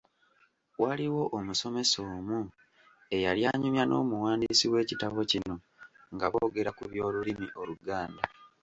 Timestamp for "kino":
5.31-5.55